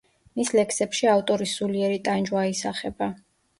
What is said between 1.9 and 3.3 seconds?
ტანჯვა აისახება.